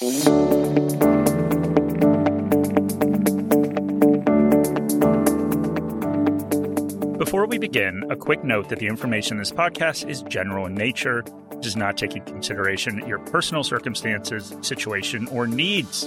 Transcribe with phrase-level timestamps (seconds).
[0.00, 0.14] Before
[7.46, 11.22] we begin, a quick note that the information in this podcast is general in nature,
[11.60, 15.98] does not take into consideration your personal circumstances, situation, or needs.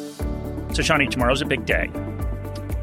[0.72, 1.92] So, Shani, tomorrow's a big day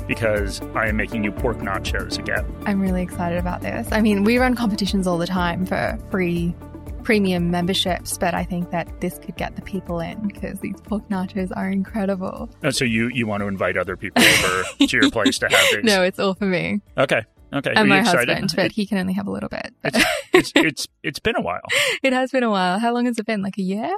[0.07, 2.47] because I am making you pork nachos again.
[2.67, 3.89] I'm really excited about this.
[3.91, 6.55] I mean, we run competitions all the time for free
[7.03, 11.09] premium memberships, but I think that this could get the people in because these pork
[11.09, 12.51] nachos are incredible.
[12.62, 15.65] Oh, so you you want to invite other people over to your place to have
[15.73, 15.84] these?
[15.84, 16.80] No, it's all for me.
[16.98, 17.23] Okay.
[17.52, 17.70] Okay.
[17.70, 18.28] And Are you my excited?
[18.28, 19.75] husband, but he can only have a little bit.
[19.83, 19.98] It's,
[20.33, 21.62] it's it's it's been a while.
[22.02, 22.78] it has been a while.
[22.78, 23.42] How long has it been?
[23.42, 23.91] Like a year?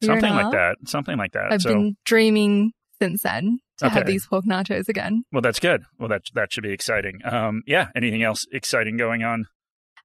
[0.00, 0.76] And Something a like that.
[0.86, 1.52] Something like that.
[1.52, 5.22] I've so been dreaming since then to have these pork nachos again.
[5.30, 5.82] well that's good.
[5.98, 7.20] Well that that should be exciting.
[7.24, 9.46] Um yeah, anything else exciting going on?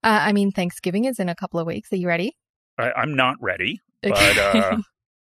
[0.03, 1.91] Uh, I mean, Thanksgiving is in a couple of weeks.
[1.93, 2.35] Are you ready?
[2.77, 4.77] I, I'm not ready, but uh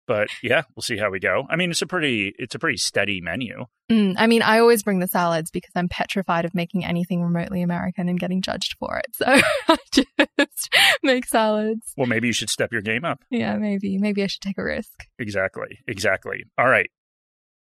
[0.09, 1.45] but yeah, we'll see how we go.
[1.51, 3.65] I mean, it's a pretty it's a pretty steady menu.
[3.91, 7.61] Mm, I mean, I always bring the salads because I'm petrified of making anything remotely
[7.61, 9.15] American and getting judged for it.
[9.15, 9.25] So
[9.67, 11.93] I just make salads.
[11.95, 13.23] Well, maybe you should step your game up.
[13.29, 13.99] Yeah, maybe.
[13.99, 15.05] Maybe I should take a risk.
[15.19, 15.77] Exactly.
[15.87, 16.43] Exactly.
[16.57, 16.89] All right.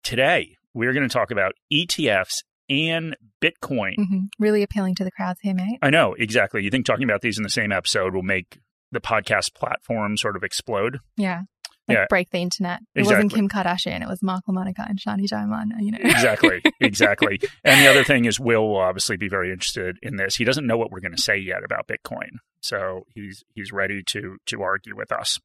[0.03, 3.93] Today, we're going to talk about ETFs and Bitcoin.
[3.95, 5.79] hmm Really appealing to the crowds here, mate.
[5.81, 6.63] I know, exactly.
[6.63, 8.59] You think talking about these in the same episode will make
[8.91, 10.99] the podcast platform sort of explode?
[11.17, 11.41] Yeah.
[11.87, 12.05] Like Yeah.
[12.09, 12.79] break the internet.
[12.95, 14.01] It wasn't Kim Kardashian.
[14.01, 15.99] It was Mark LaMonica and Shani Jayamanne, you know.
[16.01, 16.61] Exactly.
[16.81, 17.39] exactly.
[17.63, 20.35] And the other thing is, Will will obviously be very interested in this.
[20.35, 24.03] He doesn't know what we're going to say yet about Bitcoin, so he's he's ready
[24.07, 25.39] to to argue with us.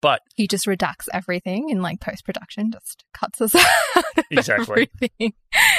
[0.00, 3.54] But he just redacts everything in like post production, just cuts us
[3.96, 4.04] out.
[4.30, 4.88] Exactly.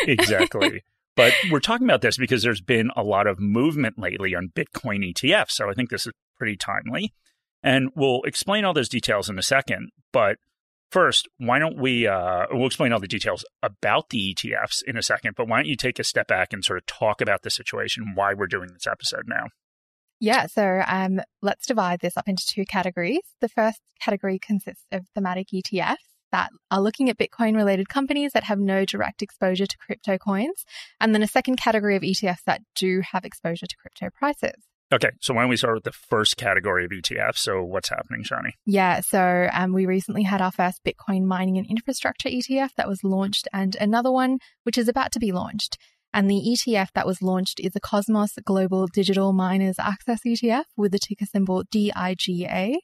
[0.05, 0.83] exactly.
[1.14, 5.14] But we're talking about this because there's been a lot of movement lately on Bitcoin
[5.14, 5.52] ETFs.
[5.52, 7.14] So I think this is pretty timely.
[7.61, 9.89] And we'll explain all those details in a second.
[10.14, 10.38] But
[10.89, 15.03] first, why don't we, uh, we'll explain all the details about the ETFs in a
[15.03, 15.36] second.
[15.36, 18.14] But why don't you take a step back and sort of talk about the situation,
[18.16, 19.48] why we're doing this episode now?
[20.21, 23.21] Yeah, so um, let's divide this up into two categories.
[23.42, 25.95] The first category consists of thematic ETFs
[26.32, 30.64] that are looking at Bitcoin related companies that have no direct exposure to crypto coins.
[30.99, 34.64] And then a second category of ETFs that do have exposure to crypto prices.
[34.93, 35.10] Okay.
[35.21, 37.37] So why don't we start with the first category of ETFs?
[37.37, 38.52] So what's happening, Shani?
[38.65, 43.04] Yeah, so um, we recently had our first Bitcoin mining and infrastructure ETF that was
[43.04, 45.77] launched, and another one which is about to be launched.
[46.14, 50.92] And the ETF that was launched is the Cosmos Global Digital Miners Access ETF with
[50.92, 52.76] the ticker symbol DIGA.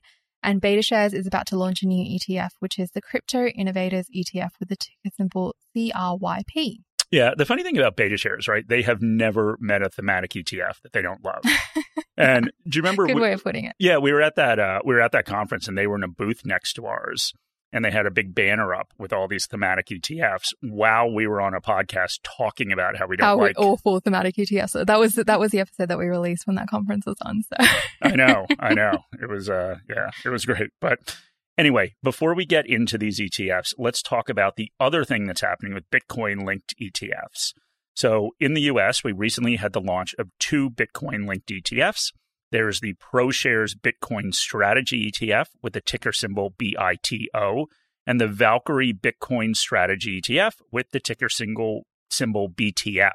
[0.44, 4.52] And BetaShares is about to launch a new ETF, which is the Crypto Innovators ETF
[4.60, 6.78] with the ticker symbol CRYP.
[7.10, 8.68] Yeah, the funny thing about BetaShares, right?
[8.68, 11.42] They have never met a thematic ETF that they don't love.
[12.18, 13.08] and do you remember?
[13.08, 13.76] Good we- way of putting it.
[13.80, 14.60] Yeah, we were at that.
[14.60, 17.34] Uh, we were at that conference, and they were in a booth next to ours,
[17.74, 20.54] and they had a big banner up with all these thematic ETFs.
[20.62, 23.58] While we were on a podcast talking about how we don't How like.
[23.58, 24.86] awful thematic ETFs.
[24.86, 27.44] That was that was the episode that we released when that conference was on.
[27.44, 27.68] So
[28.02, 29.00] I know, I know.
[29.22, 30.70] It was, uh, yeah, it was great.
[30.80, 31.18] But
[31.58, 35.74] anyway, before we get into these ETFs, let's talk about the other thing that's happening
[35.74, 37.54] with Bitcoin linked ETFs.
[37.96, 42.12] So in the US, we recently had the launch of two Bitcoin linked ETFs.
[42.52, 47.66] There's the ProShares Bitcoin Strategy ETF with the ticker symbol BITO,
[48.06, 53.12] and the Valkyrie Bitcoin Strategy ETF with the ticker symbol, symbol BTF.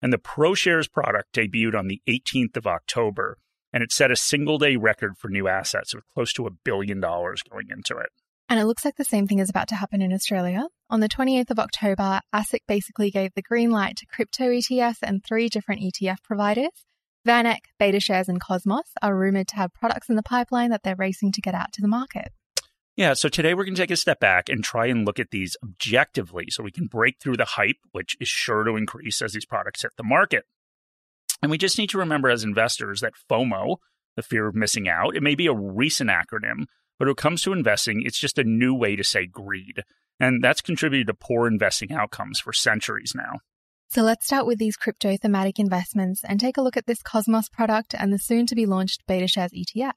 [0.00, 3.38] And the ProShares product debuted on the 18th of October,
[3.72, 7.00] and it set a single day record for new assets with close to a billion
[7.00, 8.10] dollars going into it.
[8.48, 10.66] And it looks like the same thing is about to happen in Australia.
[10.90, 15.24] On the 28th of October, ASIC basically gave the green light to crypto ETFs and
[15.24, 16.86] three different ETF providers.
[17.26, 21.32] VanEck, BetaShares, and Cosmos are rumored to have products in the pipeline that they're racing
[21.32, 22.32] to get out to the market.
[22.96, 25.30] Yeah, so today we're going to take a step back and try and look at
[25.30, 29.32] these objectively so we can break through the hype, which is sure to increase as
[29.32, 30.44] these products hit the market.
[31.40, 33.76] And we just need to remember as investors that FOMO,
[34.16, 36.66] the fear of missing out, it may be a recent acronym,
[36.98, 39.84] but when it comes to investing, it's just a new way to say greed.
[40.20, 43.40] And that's contributed to poor investing outcomes for centuries now.
[43.94, 47.50] So let's start with these crypto thematic investments and take a look at this Cosmos
[47.50, 49.92] product and the soon to be launched BetaShares ETF.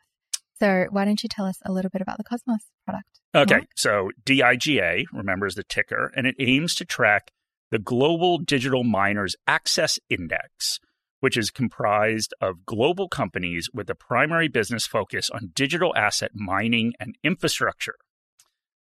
[0.59, 3.07] So why don't you tell us a little bit about the Cosmos product?
[3.33, 3.67] Okay, Mark?
[3.77, 7.31] so DIGA, remember, is the ticker, and it aims to track
[7.71, 10.77] the Global Digital Miners Access Index,
[11.21, 16.91] which is comprised of global companies with a primary business focus on digital asset mining
[16.99, 17.95] and infrastructure.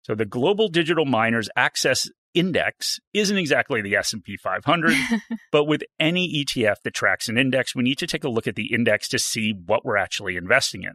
[0.08, 4.96] So the Global Digital Miners Access Index isn't exactly the S&P 500,
[5.52, 8.54] but with any ETF that tracks an index, we need to take a look at
[8.54, 10.92] the index to see what we're actually investing in.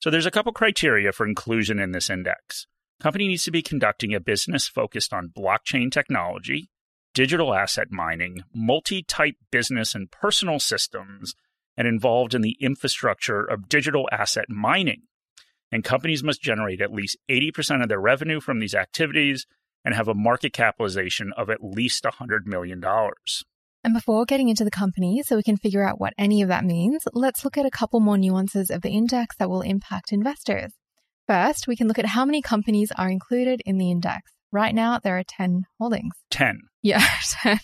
[0.00, 2.66] So there's a couple criteria for inclusion in this index.
[3.00, 6.70] company needs to be conducting a business focused on blockchain technology,
[7.12, 11.34] digital asset mining, multi type business and personal systems,
[11.76, 15.02] and involved in the infrastructure of digital asset mining.
[15.70, 19.46] And companies must generate at least 80% of their revenue from these activities
[19.84, 22.82] and have a market capitalization of at least $100 million.
[23.84, 26.64] And before getting into the company, so we can figure out what any of that
[26.64, 30.72] means, let's look at a couple more nuances of the index that will impact investors.
[31.26, 34.32] First, we can look at how many companies are included in the index.
[34.50, 36.14] Right now, there are 10 holdings.
[36.30, 36.60] 10.
[36.82, 37.04] Yeah,
[37.42, 37.58] 10.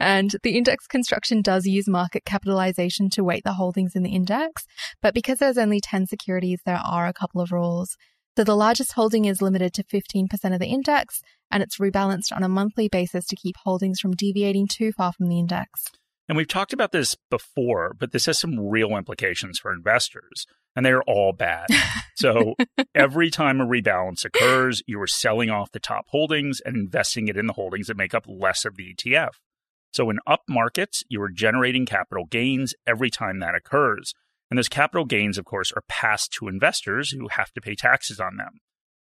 [0.00, 4.64] And the index construction does use market capitalization to weight the holdings in the index.
[5.00, 7.96] But because there's only 10 securities, there are a couple of rules.
[8.36, 11.20] So the largest holding is limited to 15% of the index,
[11.50, 15.26] and it's rebalanced on a monthly basis to keep holdings from deviating too far from
[15.26, 15.86] the index.
[16.28, 20.46] And we've talked about this before, but this has some real implications for investors,
[20.76, 21.68] and they're all bad.
[22.16, 22.54] so
[22.94, 27.36] every time a rebalance occurs, you are selling off the top holdings and investing it
[27.38, 29.30] in the holdings that make up less of the ETF.
[29.92, 34.12] So in up markets, you are generating capital gains every time that occurs.
[34.50, 38.20] And those capital gains, of course, are passed to investors who have to pay taxes
[38.20, 38.60] on them.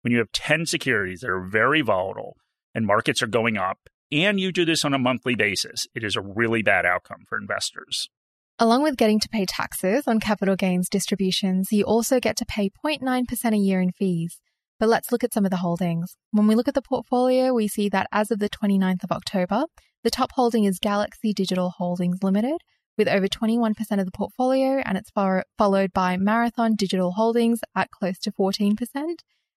[0.01, 2.38] When you have 10 securities that are very volatile
[2.74, 6.16] and markets are going up, and you do this on a monthly basis, it is
[6.16, 8.10] a really bad outcome for investors.
[8.58, 12.70] Along with getting to pay taxes on capital gains distributions, you also get to pay
[12.86, 14.42] 0.9% a year in fees.
[14.80, 16.18] But let's look at some of the holdings.
[16.32, 19.66] When we look at the portfolio, we see that as of the 29th of October,
[20.04, 22.62] the top holding is Galaxy Digital Holdings Limited,
[22.98, 27.92] with over 21% of the portfolio, and it's far- followed by Marathon Digital Holdings at
[27.92, 28.76] close to 14%,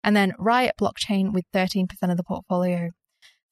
[0.03, 2.89] and then Riot Blockchain with 13% of the portfolio.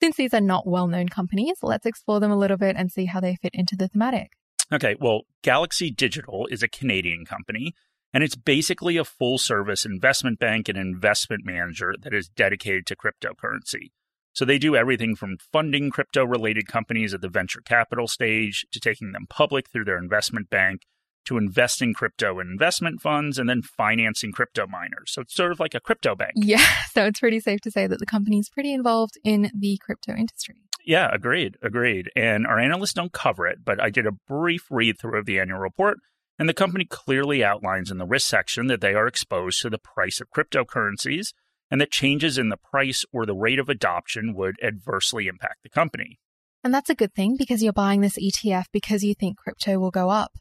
[0.02, 3.06] Since these are not well known companies, let's explore them a little bit and see
[3.06, 4.32] how they fit into the thematic.
[4.72, 7.74] Okay, well, Galaxy Digital is a Canadian company,
[8.14, 12.96] and it's basically a full service investment bank and investment manager that is dedicated to
[12.96, 13.92] cryptocurrency.
[14.32, 18.80] So they do everything from funding crypto related companies at the venture capital stage to
[18.80, 20.84] taking them public through their investment bank
[21.30, 25.12] to investing crypto in investment funds and then financing crypto miners.
[25.12, 26.34] So it's sort of like a crypto bank.
[26.36, 26.66] Yeah.
[26.92, 30.14] So it's pretty safe to say that the company is pretty involved in the crypto
[30.14, 30.56] industry.
[30.84, 31.56] Yeah, agreed.
[31.62, 32.10] Agreed.
[32.16, 35.40] And our analysts don't cover it, but I did a brief read through of the
[35.40, 36.00] annual report.
[36.40, 39.78] And the company clearly outlines in the risk section that they are exposed to the
[39.78, 41.28] price of cryptocurrencies
[41.70, 45.70] and that changes in the price or the rate of adoption would adversely impact the
[45.70, 46.20] company.
[46.64, 49.92] And that's a good thing because you're buying this ETF because you think crypto will
[49.92, 50.32] go up.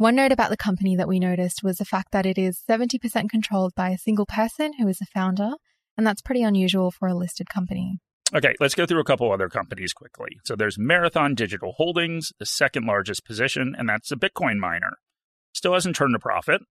[0.00, 3.28] One note about the company that we noticed was the fact that it is 70%
[3.28, 5.50] controlled by a single person who is the founder,
[5.94, 7.98] and that's pretty unusual for a listed company.
[8.34, 10.38] Okay, let's go through a couple other companies quickly.
[10.46, 14.96] So there's Marathon Digital Holdings, the second largest position, and that's a Bitcoin miner.
[15.52, 16.62] Still hasn't turned a profit.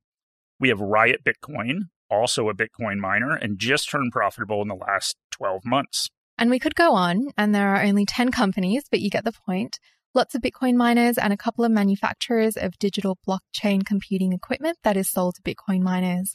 [0.60, 5.18] We have Riot Bitcoin, also a Bitcoin miner, and just turned profitable in the last
[5.34, 6.10] 12 months.
[6.40, 9.34] And we could go on, and there are only 10 companies, but you get the
[9.46, 9.78] point
[10.14, 14.98] lots of Bitcoin miners, and a couple of manufacturers of digital blockchain computing equipment that
[14.98, 16.34] is sold to Bitcoin miners.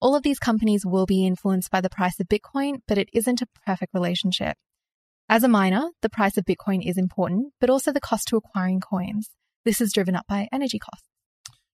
[0.00, 3.42] All of these companies will be influenced by the price of Bitcoin, but it isn't
[3.42, 4.56] a perfect relationship.
[5.28, 8.80] As a miner, the price of Bitcoin is important, but also the cost to acquiring
[8.80, 9.30] coins.
[9.64, 11.08] This is driven up by energy costs.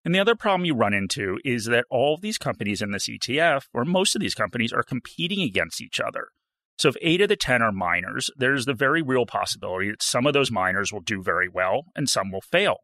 [0.04, 3.08] And the other problem you run into is that all of these companies in this
[3.08, 6.28] ETF, or most of these companies, are competing against each other.
[6.76, 10.26] So if eight of the 10 are miners, there's the very real possibility that some
[10.26, 12.78] of those miners will do very well and some will fail.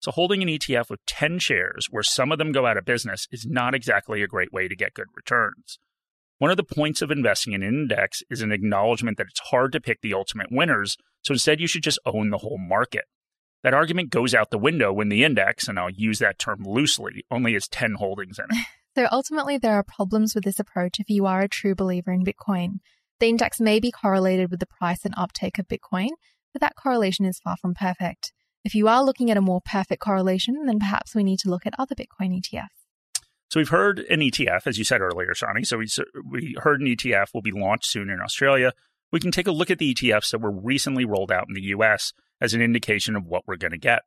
[0.00, 3.26] So holding an ETF with 10 shares where some of them go out of business
[3.30, 5.78] is not exactly a great way to get good returns.
[6.38, 9.72] One of the points of investing in an index is an acknowledgement that it's hard
[9.72, 13.04] to pick the ultimate winners, so instead you should just own the whole market.
[13.62, 17.24] That argument goes out the window when the index, and I'll use that term loosely,
[17.30, 18.66] only has 10 holdings in it.
[18.96, 22.24] So ultimately, there are problems with this approach if you are a true believer in
[22.24, 22.78] Bitcoin.
[23.18, 26.10] The index may be correlated with the price and uptake of Bitcoin,
[26.52, 28.32] but that correlation is far from perfect.
[28.64, 31.66] If you are looking at a more perfect correlation, then perhaps we need to look
[31.66, 32.66] at other Bitcoin ETFs.
[33.48, 35.64] So we've heard an ETF, as you said earlier, Shani.
[35.64, 35.86] So we,
[36.28, 38.72] we heard an ETF will be launched soon in Australia.
[39.12, 41.68] We can take a look at the ETFs that were recently rolled out in the
[41.68, 44.02] US as an indication of what we're going to get.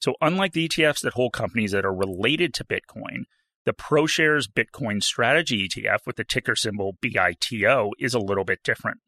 [0.00, 3.24] So unlike the ETFs that hold companies that are related to Bitcoin,
[3.66, 8.98] the ProShares Bitcoin Strategy ETF with the ticker symbol BITO is a little bit different.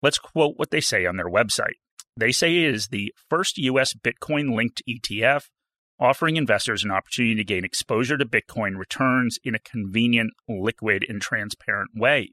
[0.00, 1.74] Let's quote what they say on their website.
[2.16, 5.46] They say it is the first US Bitcoin linked ETF
[5.98, 11.20] offering investors an opportunity to gain exposure to Bitcoin returns in a convenient, liquid, and
[11.20, 12.30] transparent way.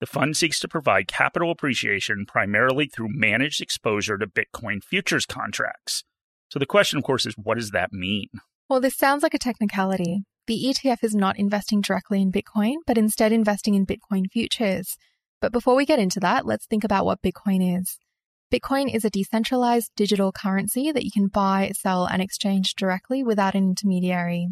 [0.00, 6.04] The fund seeks to provide capital appreciation primarily through managed exposure to Bitcoin futures contracts.
[6.50, 8.28] So the question, of course, is what does that mean?
[8.68, 12.98] Well, this sounds like a technicality, the ETF is not investing directly in Bitcoin, but
[12.98, 14.96] instead investing in Bitcoin futures.
[15.40, 17.98] But before we get into that, let's think about what Bitcoin is.
[18.52, 23.54] Bitcoin is a decentralized digital currency that you can buy, sell, and exchange directly without
[23.54, 24.48] an intermediary.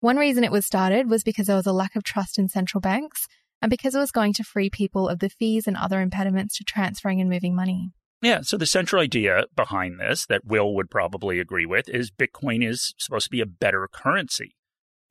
[0.00, 2.82] One reason it was started was because there was a lack of trust in central
[2.82, 3.26] banks
[3.62, 6.64] and because it was going to free people of the fees and other impediments to
[6.64, 7.88] transferring and moving money.
[8.20, 12.62] Yeah, so the central idea behind this that Will would probably agree with is Bitcoin
[12.62, 14.56] is supposed to be a better currency.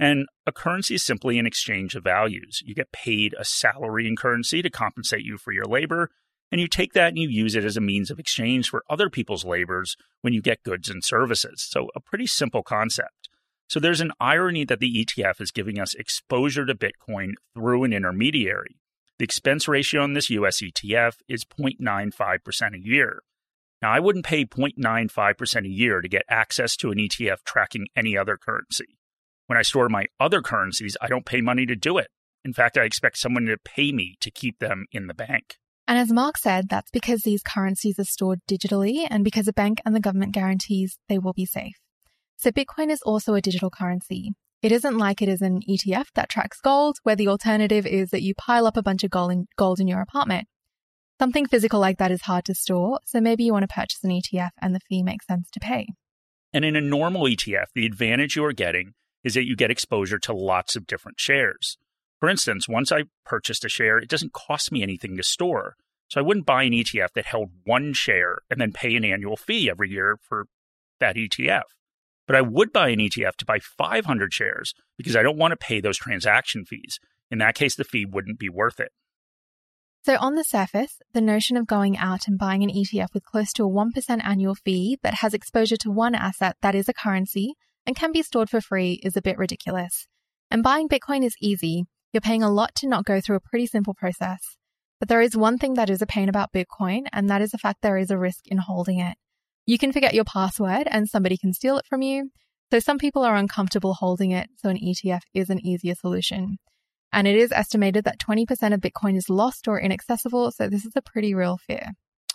[0.02, 2.64] And a currency is simply an exchange of values.
[2.66, 6.10] You get paid a salary in currency to compensate you for your labor,
[6.52, 9.12] and you take that and you use it as a means of exchange for other
[9.12, 11.64] people's labors when you get goods and services.
[11.70, 13.30] So, a pretty simple concept.
[13.68, 17.94] So, there's an irony that the ETF is giving us exposure to Bitcoin through an
[17.94, 18.80] intermediary.
[19.20, 23.22] The expense ratio on this US ETF is 0.95% a year.
[23.84, 28.18] Now, I wouldn't pay 0.95% a year to get access to an ETF tracking any
[28.18, 28.98] other currency.
[29.52, 32.08] When I store my other currencies, I don't pay money to do it.
[32.46, 35.58] In fact, I expect someone to pay me to keep them in the bank.
[35.90, 39.82] And as Mark said, that's because these currencies are stored digitally and because a bank
[39.84, 41.76] and the government guarantees they will be safe.
[42.38, 44.32] So Bitcoin is also a digital currency.
[44.62, 48.24] It isn't like it is an ETF that tracks gold, where the alternative is that
[48.24, 50.48] you pile up a bunch of gold in, gold in your apartment.
[51.20, 54.12] Something physical like that is hard to store, so maybe you want to purchase an
[54.12, 55.88] ETF and the fee makes sense to pay.
[56.54, 58.94] And in a normal ETF, the advantage you are getting
[59.24, 61.78] is that you get exposure to lots of different shares.
[62.20, 65.76] For instance, once I purchased a share, it doesn't cost me anything to store.
[66.08, 69.38] So I wouldn't buy an ETF that held one share and then pay an annual
[69.38, 70.46] fee every year for
[71.00, 71.64] that ETF.
[72.28, 75.58] But I would buy an ETF to buy 500 shares because I don't want to
[75.58, 77.00] pay those transaction fees.
[77.32, 78.92] In that case, the fee wouldn't be worth it.
[80.04, 83.54] So, on the surface, the notion of going out and buying an ETF with close
[83.54, 83.92] to a 1%
[84.24, 87.54] annual fee that has exposure to one asset that is a currency
[87.86, 90.08] and can be stored for free is a bit ridiculous.
[90.50, 93.66] And buying Bitcoin is easy, you're paying a lot to not go through a pretty
[93.66, 94.58] simple process.
[95.00, 97.58] But there is one thing that is a pain about Bitcoin, and that is the
[97.58, 99.18] fact there is a risk in holding it.
[99.66, 102.30] You can forget your password and somebody can steal it from you.
[102.72, 106.58] So some people are uncomfortable holding it, so an ETF is an easier solution.
[107.12, 110.94] And it is estimated that 20% of Bitcoin is lost or inaccessible, so this is
[110.96, 111.92] a pretty real fear.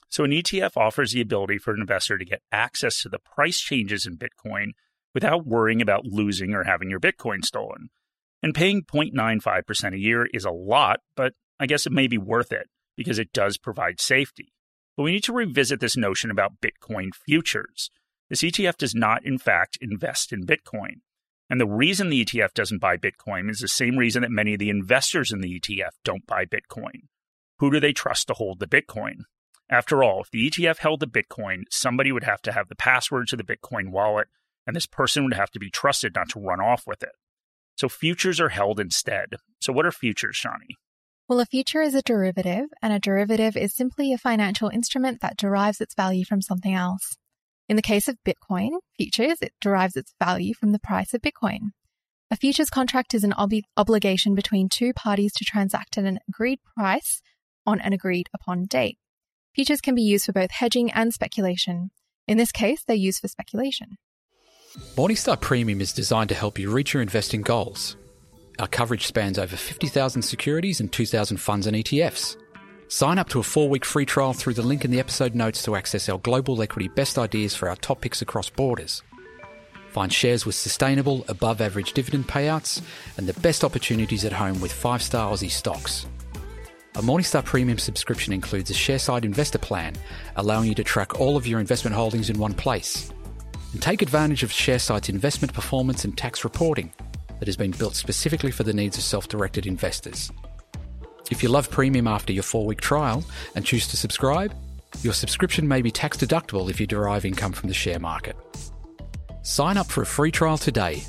[0.08, 3.58] So an ETF offers the ability for an investor to get access to the price
[3.58, 4.72] changes in Bitcoin
[5.16, 7.88] without worrying about losing or having your Bitcoin stolen.
[8.42, 12.52] And paying 0.95% a year is a lot, but I guess it may be worth
[12.52, 12.66] it
[12.98, 14.52] because it does provide safety.
[14.94, 17.88] But we need to revisit this notion about Bitcoin futures.
[18.28, 21.00] This ETF does not, in fact, invest in Bitcoin.
[21.48, 24.58] And the reason the ETF doesn't buy Bitcoin is the same reason that many of
[24.58, 27.08] the investors in the ETF don't buy Bitcoin.
[27.58, 29.20] Who do they trust to hold the Bitcoin?
[29.70, 33.28] After all, if the ETF held the Bitcoin, somebody would have to have the password
[33.28, 34.28] to the Bitcoin wallet,
[34.66, 37.12] and this person would have to be trusted not to run off with it.
[37.76, 39.34] So futures are held instead.
[39.60, 40.74] So what are futures, Shani?
[41.28, 45.36] Well, a future is a derivative, and a derivative is simply a financial instrument that
[45.36, 47.16] derives its value from something else.
[47.68, 51.70] In the case of Bitcoin futures, it derives its value from the price of Bitcoin.
[52.30, 56.60] A futures contract is an ob- obligation between two parties to transact at an agreed
[56.76, 57.22] price
[57.66, 58.98] on an agreed upon date.
[59.54, 61.90] Futures can be used for both hedging and speculation.
[62.28, 63.96] In this case, they're used for speculation.
[64.96, 67.96] Morningstar Premium is designed to help you reach your investing goals.
[68.58, 72.36] Our coverage spans over 50,000 securities and 2,000 funds and ETFs.
[72.88, 75.62] Sign up to a four week free trial through the link in the episode notes
[75.64, 79.02] to access our global equity best ideas for our top picks across borders.
[79.90, 82.82] Find shares with sustainable, above average dividend payouts
[83.16, 86.06] and the best opportunities at home with five star Aussie stocks.
[86.94, 89.94] A Morningstar Premium subscription includes a Sharesight investor plan,
[90.36, 93.10] allowing you to track all of your investment holdings in one place.
[93.76, 96.94] And take advantage of Sharesight's investment performance and tax reporting
[97.38, 100.32] that has been built specifically for the needs of self directed investors.
[101.30, 103.22] If you love premium after your four week trial
[103.54, 104.54] and choose to subscribe,
[105.02, 108.34] your subscription may be tax deductible if you derive income from the share market.
[109.42, 111.04] Sign up for a free trial today.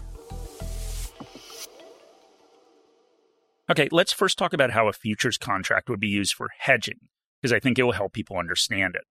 [3.71, 6.99] Okay, let's first talk about how a futures contract would be used for hedging,
[7.41, 9.05] because I think it will help people understand it.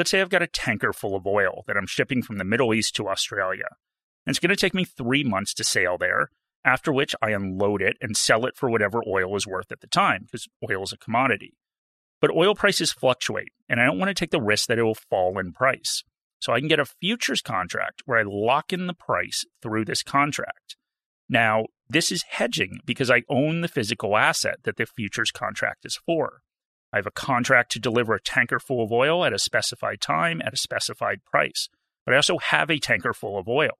[0.00, 2.72] Let's say I've got a tanker full of oil that I'm shipping from the Middle
[2.72, 3.66] East to Australia.
[4.24, 6.30] And it's going to take me three months to sail there,
[6.64, 9.86] after which I unload it and sell it for whatever oil is worth at the
[9.86, 11.52] time, because oil is a commodity.
[12.18, 14.94] But oil prices fluctuate, and I don't want to take the risk that it will
[14.94, 16.02] fall in price.
[16.38, 20.02] So I can get a futures contract where I lock in the price through this
[20.02, 20.76] contract.
[21.28, 26.00] Now, this is hedging because I own the physical asset that the futures contract is
[26.06, 26.40] for.
[26.92, 30.42] I have a contract to deliver a tanker full of oil at a specified time
[30.44, 31.68] at a specified price,
[32.04, 33.70] but I also have a tanker full of oil.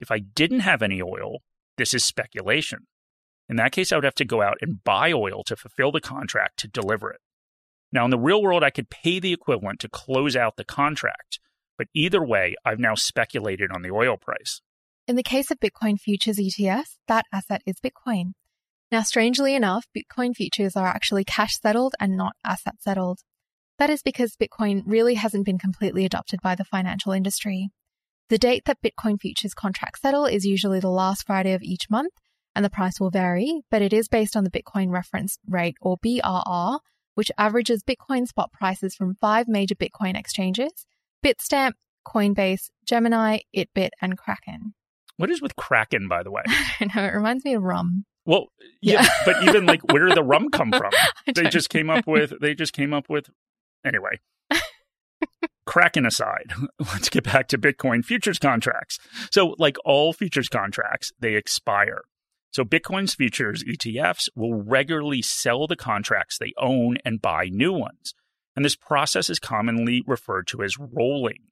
[0.00, 1.38] If I didn't have any oil,
[1.76, 2.86] this is speculation.
[3.48, 6.00] In that case, I would have to go out and buy oil to fulfill the
[6.00, 7.20] contract to deliver it.
[7.90, 11.40] Now, in the real world, I could pay the equivalent to close out the contract,
[11.78, 14.60] but either way, I've now speculated on the oil price.
[15.06, 18.32] In the case of Bitcoin futures ETFs, that asset is Bitcoin.
[18.90, 23.20] Now, strangely enough, Bitcoin futures are actually cash settled and not asset settled.
[23.78, 27.68] That is because Bitcoin really hasn't been completely adopted by the financial industry.
[28.28, 32.12] The date that Bitcoin futures contracts settle is usually the last Friday of each month,
[32.54, 35.96] and the price will vary, but it is based on the Bitcoin reference rate or
[35.98, 36.80] BRR,
[37.14, 40.86] which averages Bitcoin spot prices from five major Bitcoin exchanges
[41.24, 41.72] Bitstamp,
[42.06, 44.74] Coinbase, Gemini, Itbit, and Kraken.
[45.16, 46.42] What is with Kraken, by the way?
[46.48, 47.04] I know.
[47.04, 48.04] It reminds me of rum.
[48.28, 48.48] Well,
[48.82, 49.08] yeah, Yeah.
[49.24, 50.92] but even like, where did the rum come from?
[51.34, 52.34] They just came up with.
[52.40, 53.30] They just came up with.
[53.84, 54.20] Anyway,
[55.66, 58.98] Kraken aside, let's get back to Bitcoin futures contracts.
[59.30, 62.02] So, like all futures contracts, they expire.
[62.50, 68.14] So, Bitcoin's futures ETFs will regularly sell the contracts they own and buy new ones.
[68.56, 71.44] And this process is commonly referred to as rolling.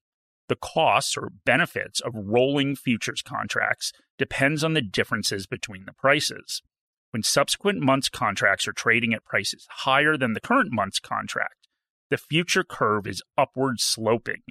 [0.48, 6.62] The costs or benefits of rolling futures contracts depends on the differences between the prices.
[7.10, 11.66] When subsequent months contracts are trading at prices higher than the current month's contract,
[12.10, 14.42] the future curve is upward sloping.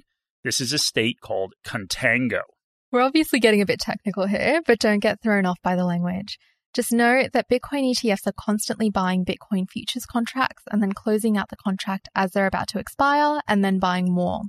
[0.44, 2.42] This is a state called contango.
[2.92, 6.38] We're obviously getting a bit technical here, but don't get thrown off by the language.
[6.74, 11.48] Just know that Bitcoin ETFs are constantly buying Bitcoin futures contracts and then closing out
[11.48, 14.42] the contract as they're about to expire and then buying more.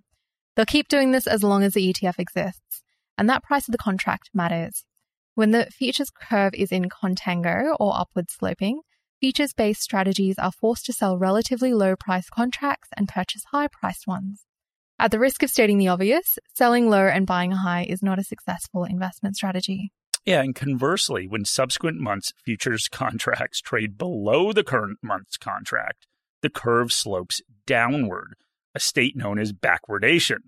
[0.58, 2.82] They'll keep doing this as long as the ETF exists,
[3.16, 4.84] and that price of the contract matters.
[5.36, 8.82] When the futures curve is in contango or upward sloping,
[9.20, 14.08] futures based strategies are forced to sell relatively low priced contracts and purchase high priced
[14.08, 14.46] ones.
[14.98, 18.24] At the risk of stating the obvious, selling low and buying high is not a
[18.24, 19.92] successful investment strategy.
[20.26, 26.08] Yeah, and conversely, when subsequent months futures contracts trade below the current month's contract,
[26.42, 28.38] the curve slopes downward,
[28.76, 30.40] a state known as backwardation.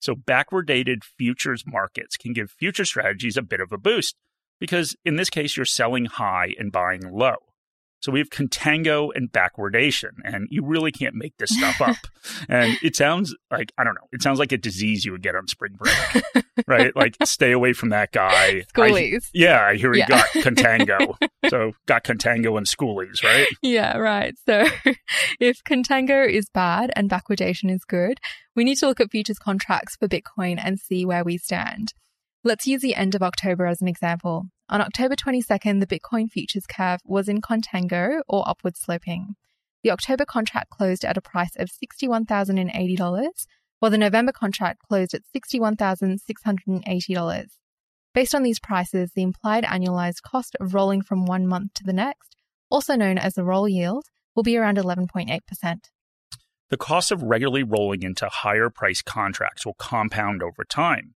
[0.00, 4.14] So, backwardated futures markets can give future strategies a bit of a boost
[4.60, 7.36] because in this case, you're selling high and buying low.
[8.00, 11.96] So, we have contango and backwardation, and you really can't make this stuff up.
[12.48, 15.34] and it sounds like, I don't know, it sounds like a disease you would get
[15.34, 16.34] on spring break,
[16.66, 16.94] right?
[16.96, 18.32] Like, stay away from that guy.
[18.32, 19.28] I- Schoolies.
[19.34, 20.06] yeah, I hear he Yeah.
[20.08, 21.16] got contango.
[21.48, 23.46] so got contango and schoolies, right?
[23.62, 24.34] Yeah, right.
[24.46, 24.66] So
[25.40, 28.18] if contango is bad and backwardation is good,
[28.54, 31.94] we need to look at futures contracts for Bitcoin and see where we stand.
[32.44, 34.46] Let's use the end of October as an example.
[34.68, 39.34] On October 22nd, the Bitcoin futures curve was in contango or upward sloping.
[39.82, 43.46] The October contract closed at a price of $61,080,
[43.80, 47.46] while the November contract closed at $61,680.
[48.14, 51.92] Based on these prices, the implied annualized cost of rolling from one month to the
[51.92, 52.36] next,
[52.70, 55.40] also known as the roll yield, will be around 11.8%.
[56.70, 61.14] The cost of regularly rolling into higher price contracts will compound over time.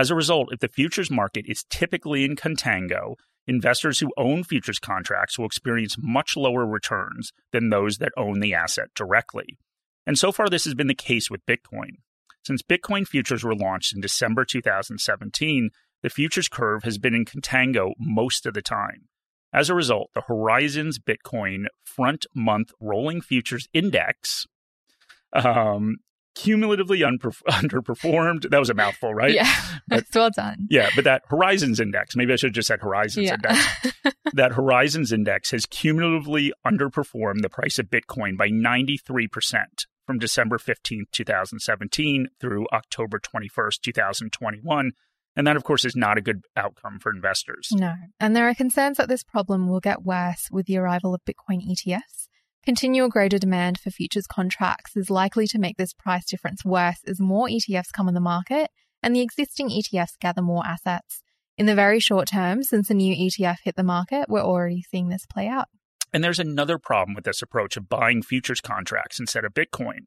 [0.00, 4.78] As a result, if the futures market is typically in contango, investors who own futures
[4.78, 9.58] contracts will experience much lower returns than those that own the asset directly.
[10.06, 11.98] And so far, this has been the case with Bitcoin.
[12.46, 15.68] Since Bitcoin futures were launched in December 2017,
[16.02, 19.10] the futures curve has been in contango most of the time.
[19.52, 24.46] As a result, the Horizons Bitcoin front month rolling futures index
[25.34, 25.96] um,
[26.42, 28.50] cumulatively unper- underperformed.
[28.50, 29.32] That was a mouthful, right?
[29.34, 29.52] Yeah,
[29.88, 30.66] But- well done.
[30.70, 33.34] Yeah, but that Horizons index, maybe I should have just said Horizons Yeah.
[33.34, 33.92] index.
[34.34, 39.28] that Horizons index has cumulatively underperformed the price of Bitcoin by 93%
[40.06, 44.92] from December 15th, 2017 through October 21st, 2021.
[45.36, 47.68] And that, of course, is not a good outcome for investors.
[47.72, 47.94] no.
[48.18, 51.62] And there are concerns that this problem will get worse with the arrival of Bitcoin
[51.70, 52.28] ETFs.
[52.62, 57.18] Continual greater demand for futures contracts is likely to make this price difference worse as
[57.18, 58.70] more ETFs come on the market
[59.02, 61.22] and the existing ETFs gather more assets.
[61.56, 65.08] In the very short term, since a new ETF hit the market, we're already seeing
[65.08, 65.68] this play out.
[66.12, 70.00] And there's another problem with this approach of buying futures contracts instead of Bitcoin.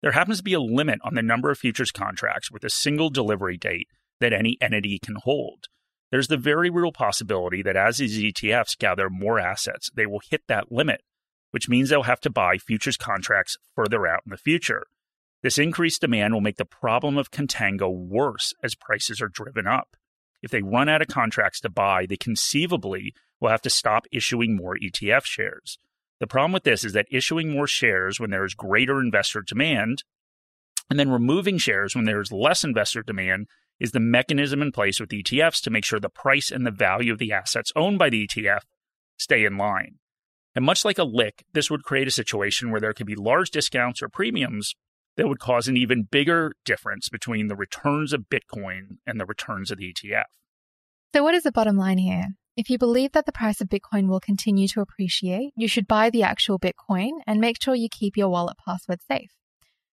[0.00, 3.10] There happens to be a limit on the number of futures contracts with a single
[3.10, 3.88] delivery date
[4.20, 5.64] that any entity can hold.
[6.12, 10.42] There's the very real possibility that as these ETFs gather more assets, they will hit
[10.46, 11.00] that limit,
[11.56, 14.88] which means they'll have to buy futures contracts further out in the future.
[15.42, 19.96] This increased demand will make the problem of contango worse as prices are driven up.
[20.42, 24.54] If they run out of contracts to buy, they conceivably will have to stop issuing
[24.54, 25.78] more ETF shares.
[26.20, 30.04] The problem with this is that issuing more shares when there is greater investor demand
[30.90, 33.46] and then removing shares when there is less investor demand
[33.80, 37.14] is the mechanism in place with ETFs to make sure the price and the value
[37.14, 38.60] of the assets owned by the ETF
[39.16, 40.00] stay in line.
[40.56, 43.50] And much like a LIC, this would create a situation where there could be large
[43.50, 44.74] discounts or premiums
[45.18, 49.70] that would cause an even bigger difference between the returns of Bitcoin and the returns
[49.70, 50.24] of the ETF.
[51.14, 52.28] So, what is the bottom line here?
[52.56, 56.08] If you believe that the price of Bitcoin will continue to appreciate, you should buy
[56.08, 59.32] the actual Bitcoin and make sure you keep your wallet password safe.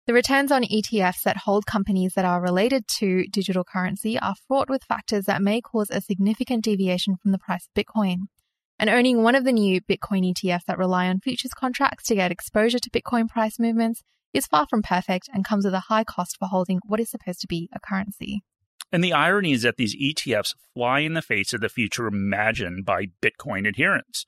[0.08, 4.72] The returns on ETFs that hold companies that are related to digital currency are fraught
[4.72, 8.22] with factors that may cause a significant deviation from the price of Bitcoin.
[8.80, 12.32] And owning one of the new Bitcoin ETFs that rely on futures contracts to get
[12.32, 16.38] exposure to Bitcoin price movements is far from perfect and comes with a high cost
[16.38, 18.44] for holding what is supposed to be a currency.
[18.92, 22.86] And the irony is that these ETFs fly in the face of the future imagined
[22.86, 24.26] by Bitcoin adherents.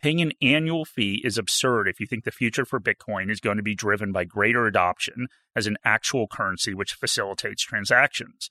[0.00, 3.56] Paying an annual fee is absurd if you think the future for Bitcoin is going
[3.56, 8.48] to be driven by greater adoption as an actual currency which facilitates transactions.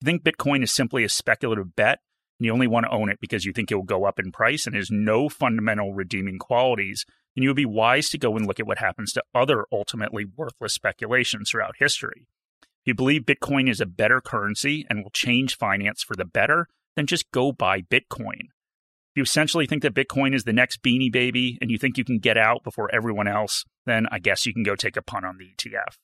[0.00, 2.00] If you think Bitcoin is simply a speculative bet
[2.38, 4.32] and you only want to own it because you think it will go up in
[4.32, 8.46] price and has no fundamental redeeming qualities, then you would be wise to go and
[8.46, 12.26] look at what happens to other ultimately worthless speculations throughout history.
[12.62, 16.68] If you believe Bitcoin is a better currency and will change finance for the better,
[16.94, 21.12] then just go buy Bitcoin If you essentially think that Bitcoin is the next beanie
[21.12, 24.52] baby and you think you can get out before everyone else, then I guess you
[24.52, 25.96] can go take a punt on the ETF.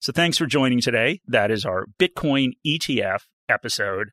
[0.00, 1.20] So thanks for joining today.
[1.26, 4.10] That is our Bitcoin ETF episode.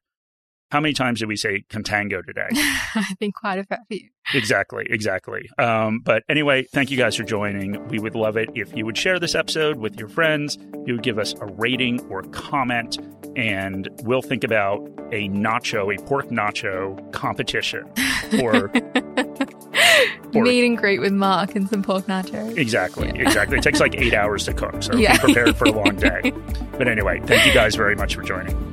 [0.73, 2.47] How many times did we say contango today?
[2.51, 4.09] I think quite a few.
[4.33, 5.47] Exactly, exactly.
[5.59, 7.87] Um, but anyway, thank you guys for joining.
[7.89, 10.57] We would love it if you would share this episode with your friends.
[10.87, 12.97] You would give us a rating or comment,
[13.35, 14.79] and we'll think about
[15.11, 17.87] a nacho, a pork nacho competition
[18.31, 18.71] for.
[20.33, 22.57] Meet and greet with Mark and some pork nachos.
[22.57, 23.21] Exactly, yeah.
[23.21, 23.59] exactly.
[23.59, 25.13] It takes like eight hours to cook, so yeah.
[25.17, 26.33] be prepared for a long day.
[26.75, 28.72] But anyway, thank you guys very much for joining.